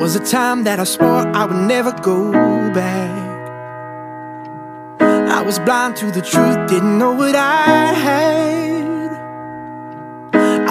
was 0.00 0.16
a 0.16 0.20
time 0.20 0.64
that 0.64 0.80
I 0.80 0.84
swore 0.84 1.28
I 1.36 1.44
would 1.44 1.68
never 1.68 1.92
go 1.92 2.32
back. 2.72 3.28
I 4.98 5.42
was 5.42 5.58
blind 5.58 5.96
to 5.96 6.10
the 6.10 6.22
truth, 6.22 6.70
didn't 6.70 6.98
know 6.98 7.12
what 7.12 7.34
I 7.34 7.92
had. 8.08 9.10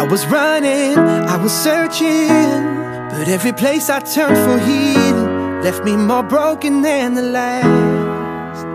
I 0.02 0.04
was 0.10 0.26
running, 0.26 0.98
I 0.98 1.38
was 1.38 1.54
searching, 1.54 2.64
but 3.12 3.28
every 3.28 3.54
place 3.54 3.92
I 3.92 4.00
turned 4.00 4.38
for 4.46 4.58
healing 4.66 5.62
left 5.62 5.84
me 5.84 5.96
more 5.96 6.24
broken 6.24 6.82
than 6.82 7.14
the 7.14 7.22
last. 7.22 8.66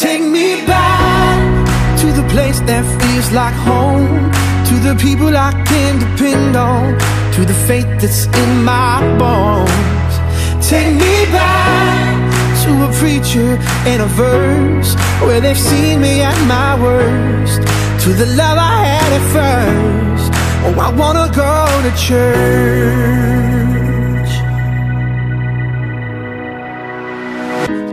Take 0.00 0.22
me 0.22 0.64
back 0.64 1.98
to 2.00 2.06
the 2.06 2.26
place 2.30 2.60
that 2.60 2.86
feels 3.02 3.30
like 3.32 3.54
home, 3.54 4.30
to 4.68 4.74
the 4.88 4.94
people 4.98 5.36
I 5.36 5.52
can 5.66 5.98
depend 5.98 6.56
on, 6.56 6.96
to 7.40 7.46
the 7.46 7.60
faith 7.66 7.88
that's 8.00 8.26
in 8.26 8.64
my 8.64 9.00
bones. 9.18 10.14
Take 10.68 10.92
me 10.92 11.24
back 11.32 12.18
to 12.64 12.70
a 12.84 12.88
preacher 13.00 13.50
and 13.90 14.02
a 14.02 14.06
verse 14.06 14.94
where 15.24 15.40
they've 15.40 15.58
seen 15.58 16.02
me 16.02 16.20
at 16.20 16.38
my 16.46 16.78
worst, 16.84 17.62
to 18.04 18.10
the 18.12 18.26
love 18.40 18.58
I 18.58 18.76
had 18.92 19.10
at 19.18 19.24
first. 19.36 20.30
Oh, 20.66 20.74
I 20.86 20.90
wanna 21.00 21.28
go 21.44 21.56
to 21.86 21.92
church. 22.06 22.30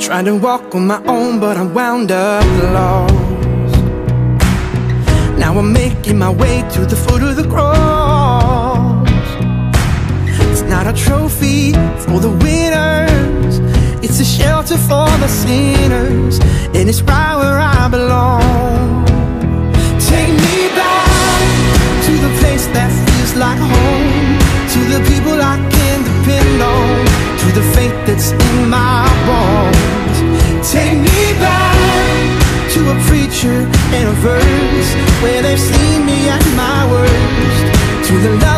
Trying 0.05 0.25
to 0.25 0.35
walk 0.35 0.75
on 0.75 0.87
my 0.87 1.01
own, 1.05 1.39
but 1.39 1.55
I'm 1.55 1.73
wound 1.73 2.11
up 2.11 2.45
lost. 2.75 3.13
Now 5.39 5.57
I'm 5.57 5.71
making 5.71 6.17
my 6.17 6.31
way 6.31 6.65
to 6.73 6.85
the 6.85 6.97
foot 6.97 7.23
of 7.23 7.37
the 7.37 7.47
cross. 7.47 8.66
Not 10.87 10.97
a 10.97 11.03
trophy 11.03 11.73
for 12.07 12.21
the 12.21 12.31
winners, 12.31 13.59
it's 14.01 14.21
a 14.21 14.23
shelter 14.23 14.77
for 14.77 15.09
the 15.19 15.27
sinners, 15.27 16.39
and 16.77 16.87
it's 16.87 17.01
right 17.01 17.35
where 17.35 17.59
I 17.59 17.89
belong. 17.89 19.03
Take 19.99 20.31
me 20.31 20.57
back 20.79 21.43
to 22.07 22.13
the 22.25 22.31
place 22.39 22.67
that 22.67 22.89
feels 23.03 23.35
like 23.35 23.59
home, 23.59 24.39
to 24.75 24.79
the 24.95 25.01
people 25.11 25.35
I 25.35 25.59
can 25.75 25.97
depend 26.07 26.61
on, 26.63 27.03
to 27.41 27.47
the 27.51 27.65
faith 27.75 27.97
that's 28.07 28.31
in 28.31 28.69
my 28.69 29.03
bones. 29.27 30.17
Take 30.71 30.99
me 31.03 31.21
back 31.43 32.71
to 32.75 32.79
a 32.95 32.97
preacher 33.11 33.67
and 33.91 34.07
a 34.07 34.15
verse 34.23 34.89
where 35.21 35.41
they've 35.41 35.59
seen 35.59 36.05
me 36.05 36.29
at 36.29 36.45
my 36.55 36.79
worst, 36.87 38.07
to 38.07 38.13
the 38.23 38.31
love 38.39 38.56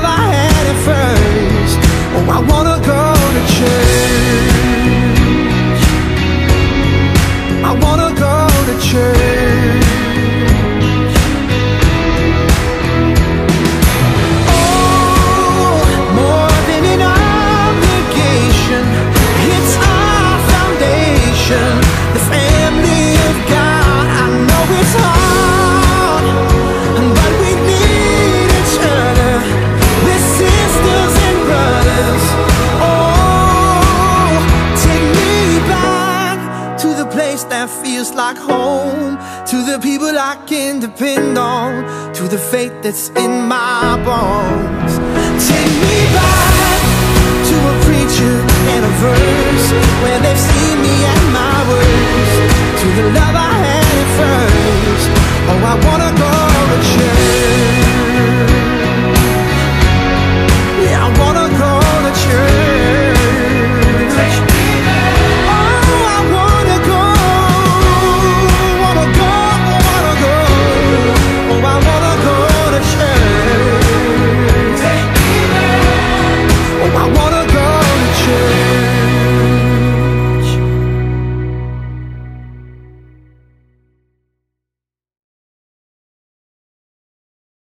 like 38.20 38.38
home, 38.38 39.16
to 39.48 39.58
the 39.64 39.80
people 39.82 40.12
I 40.32 40.36
can 40.46 40.82
depend 40.82 41.38
on, 41.38 41.70
to 42.16 42.24
the 42.28 42.38
faith 42.38 42.74
that's 42.84 43.08
in 43.24 43.48
my 43.48 43.96
bones. 44.04 44.92
Take 45.48 45.76
me 45.88 46.00
back 46.20 46.82
to 47.50 47.56
a 47.72 47.76
preacher 47.88 48.36
and 48.74 48.82
a 48.92 48.94
verse 49.08 49.68
where 50.04 50.20
they've 50.20 50.44
seen 50.52 50.76
me 50.86 50.96
at 51.14 51.24
my 51.40 51.58
worst, 51.72 52.38
to 52.82 52.88
the 53.00 53.06
love 53.18 53.39